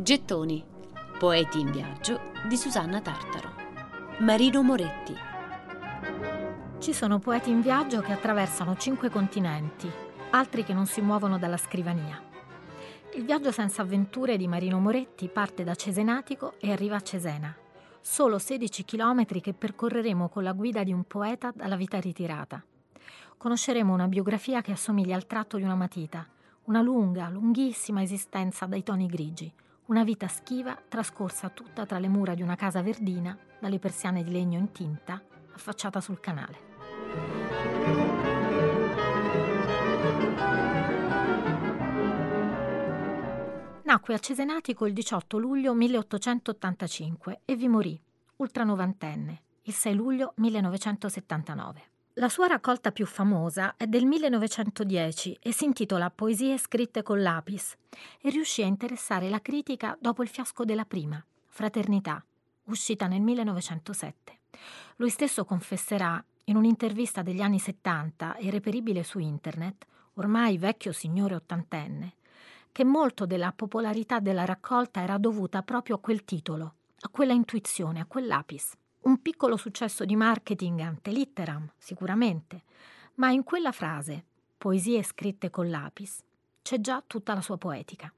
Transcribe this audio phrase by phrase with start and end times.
[0.00, 0.64] Gettoni.
[1.18, 3.50] Poeti in viaggio di Susanna Tartaro.
[4.18, 5.12] Marino Moretti.
[6.78, 9.90] Ci sono poeti in viaggio che attraversano cinque continenti,
[10.30, 12.22] altri che non si muovono dalla scrivania.
[13.16, 17.52] Il viaggio senza avventure di Marino Moretti parte da Cesenatico e arriva a Cesena.
[18.00, 22.64] Solo 16 chilometri che percorreremo con la guida di un poeta dalla vita ritirata.
[23.36, 26.24] Conosceremo una biografia che assomiglia al tratto di una matita,
[26.66, 29.52] una lunga, lunghissima esistenza dai toni grigi,
[29.88, 34.30] una vita schiva trascorsa tutta tra le mura di una casa verdina, dalle persiane di
[34.30, 36.66] legno in tinta, affacciata sul canale.
[43.84, 47.98] Nacque a Cesenatico il 18 luglio 1885 e vi morì,
[48.36, 51.87] ultranovantenne, il 6 luglio 1979.
[52.18, 57.76] La sua raccolta più famosa è del 1910 e si intitola Poesie scritte con lapis
[58.20, 62.20] e riuscì a interessare la critica dopo il fiasco della prima, Fraternità,
[62.64, 64.38] uscita nel 1907.
[64.96, 71.36] Lui stesso confesserà in un'intervista degli anni 70 e reperibile su internet, ormai vecchio signore
[71.36, 72.14] ottantenne,
[72.72, 78.00] che molto della popolarità della raccolta era dovuta proprio a quel titolo, a quella intuizione,
[78.00, 78.72] a quel lapis.
[79.08, 82.64] Un piccolo successo di marketing ante litteram, sicuramente,
[83.14, 84.22] ma in quella frase,
[84.58, 86.22] poesie scritte con lapis,
[86.60, 88.12] c'è già tutta la sua poetica.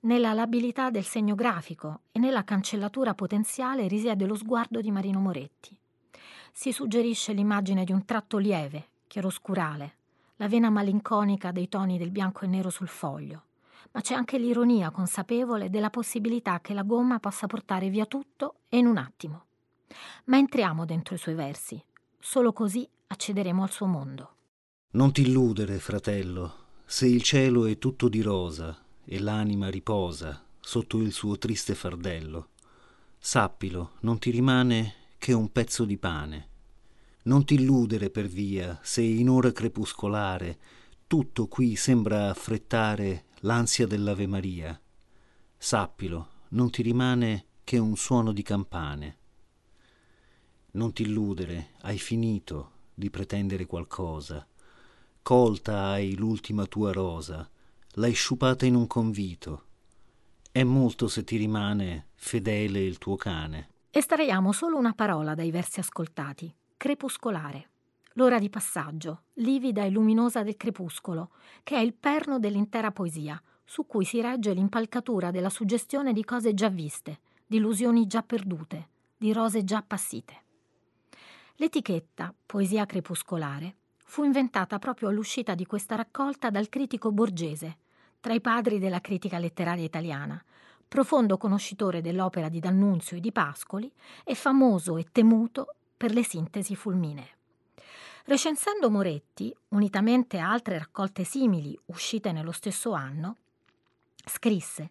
[0.00, 5.74] Nella labilità del segno grafico e nella cancellatura potenziale risiede lo sguardo di Marino Moretti.
[6.52, 9.96] Si suggerisce l'immagine di un tratto lieve, chiaroscurale,
[10.36, 13.44] la vena malinconica dei toni del bianco e nero sul foglio,
[13.92, 18.76] ma c'è anche l'ironia consapevole della possibilità che la gomma possa portare via tutto e
[18.76, 19.44] in un attimo.
[20.24, 21.82] Ma entriamo dentro i suoi versi.
[22.18, 24.34] Solo così accederemo al suo mondo.
[24.92, 26.54] Non ti illudere, fratello,
[26.84, 32.48] se il cielo è tutto di rosa e l'anima riposa sotto il suo triste fardello.
[33.18, 36.48] Sappilo, non ti rimane che un pezzo di pane.
[37.24, 40.58] Non ti illudere per via se in ora crepuscolare
[41.06, 44.80] tutto qui sembra affrettare l'ansia dell'Ave Maria.
[45.56, 49.18] Sappilo, non ti rimane che un suono di campane.
[50.74, 54.44] Non ti illudere, hai finito di pretendere qualcosa.
[55.22, 57.48] Colta hai l'ultima tua rosa,
[57.92, 59.66] l'hai sciupata in un convito.
[60.50, 63.68] È molto se ti rimane fedele il tuo cane.
[63.90, 67.68] Estraiamo solo una parola dai versi ascoltati: crepuscolare.
[68.14, 71.30] L'ora di passaggio, livida e luminosa del crepuscolo,
[71.62, 76.52] che è il perno dell'intera poesia, su cui si regge l'impalcatura della suggestione di cose
[76.52, 80.42] già viste, di illusioni già perdute, di rose già appassite.
[81.58, 87.78] L'etichetta Poesia crepuscolare fu inventata proprio all'uscita di questa raccolta dal critico Borgese,
[88.18, 90.42] tra i padri della critica letteraria italiana,
[90.88, 93.90] profondo conoscitore dell'opera di D'Annunzio e di Pascoli
[94.24, 97.36] e famoso e temuto per le sintesi fulminee.
[98.24, 103.36] Recensendo Moretti, unitamente a altre raccolte simili uscite nello stesso anno,
[104.24, 104.90] scrisse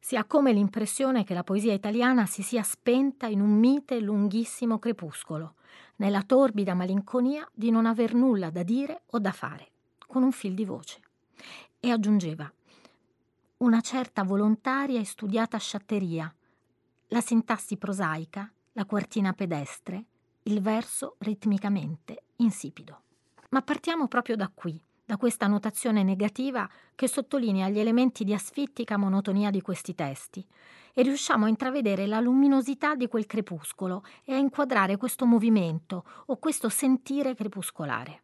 [0.00, 4.78] si ha come l'impressione che la poesia italiana si sia spenta in un mite lunghissimo
[4.78, 5.54] crepuscolo,
[5.96, 9.68] nella torbida malinconia di non aver nulla da dire o da fare,
[10.06, 11.00] con un fil di voce.
[11.78, 12.50] E aggiungeva
[13.58, 16.34] una certa volontaria e studiata sciatteria,
[17.08, 20.06] la sintassi prosaica, la quartina pedestre,
[20.44, 23.02] il verso ritmicamente insipido.
[23.50, 28.96] Ma partiamo proprio da qui, da questa notazione negativa che sottolinea gli elementi di asfittica
[28.96, 30.46] monotonia di questi testi
[30.92, 36.36] e riusciamo a intravedere la luminosità di quel crepuscolo e a inquadrare questo movimento o
[36.36, 38.22] questo sentire crepuscolare.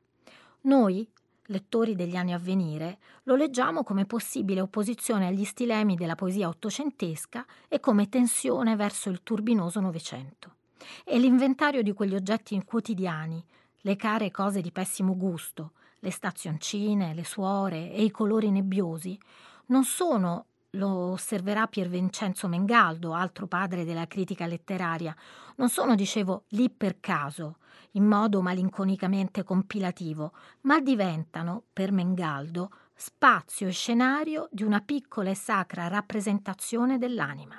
[0.61, 1.05] Noi,
[1.47, 7.45] lettori degli anni a venire, lo leggiamo come possibile opposizione agli stilemi della poesia ottocentesca
[7.67, 10.55] e come tensione verso il turbinoso Novecento.
[11.03, 13.45] È l'inventario di quegli oggetti quotidiani,
[13.81, 19.19] le care cose di pessimo gusto, le stazioncine, le suore e i colori nebbiosi
[19.67, 25.15] non sono, lo osserverà Pier Vincenzo Mengaldo, altro padre della critica letteraria,
[25.57, 27.57] non sono, dicevo, lì per caso,
[27.93, 30.33] in modo malinconicamente compilativo,
[30.63, 37.57] ma diventano, per Mengaldo, spazio e scenario di una piccola e sacra rappresentazione dell'anima.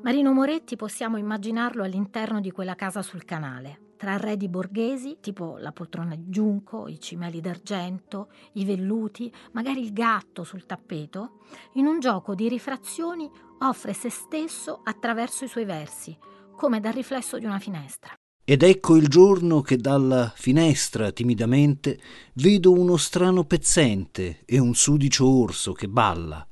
[0.00, 5.72] Marino Moretti possiamo immaginarlo all'interno di quella casa sul canale, tra arredi borghesi, tipo la
[5.72, 11.40] poltrona di giunco, i cimeli d'argento, i velluti, magari il gatto sul tappeto,
[11.74, 13.28] in un gioco di rifrazioni
[13.58, 16.16] offre se stesso attraverso i suoi versi,
[16.56, 18.14] come dal riflesso di una finestra.
[18.44, 22.00] Ed ecco il giorno che dalla finestra timidamente
[22.34, 26.46] vedo uno strano pezzente e un sudicio orso che balla.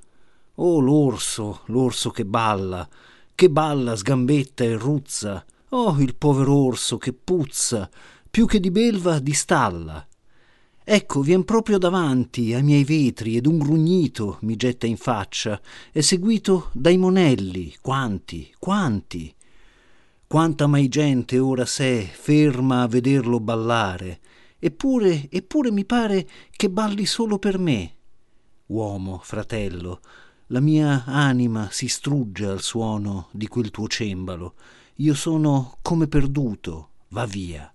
[0.57, 2.87] Oh l'orso, l'orso che balla,
[3.35, 5.43] che balla, sgambetta e ruzza.
[5.71, 7.91] Oh il povero orso che puzza,
[8.31, 10.07] più che di belva di stalla.
[10.85, 15.61] Ecco, vien proprio davanti ai miei vetri ed un grugnito mi getta in faccia,
[15.91, 19.35] è seguito dai monelli, quanti, quanti.
[20.29, 24.21] Quanta mai gente ora s'è ferma a vederlo ballare,
[24.61, 27.95] eppure, eppure mi pare che balli solo per me.
[28.67, 30.01] Uomo, fratello,
[30.51, 34.55] la mia anima si strugge al suono di quel tuo cembalo.
[34.97, 37.73] Io sono come perduto, va via.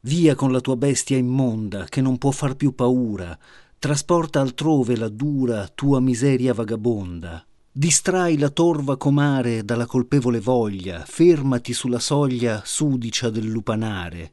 [0.00, 3.36] Via con la tua bestia immonda che non può far più paura,
[3.78, 7.42] trasporta altrove la dura tua miseria vagabonda.
[7.72, 14.32] Distrai la torva comare dalla colpevole voglia, fermati sulla soglia sudicia del lupanare.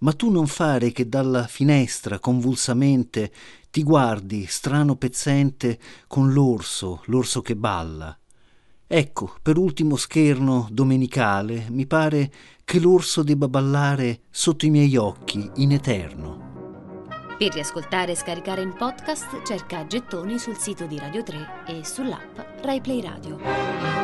[0.00, 3.32] Ma tu non fare che dalla finestra convulsamente
[3.78, 5.78] ti guardi, strano pezzente,
[6.08, 8.18] con l'orso, l'orso che balla.
[8.88, 12.28] Ecco, per ultimo scherno domenicale, mi pare
[12.64, 17.06] che l'orso debba ballare sotto i miei occhi in eterno.
[17.38, 22.36] Per riascoltare e scaricare in podcast cerca Gettoni sul sito di Radio 3 e sull'app
[22.60, 23.97] RaiPlay Radio.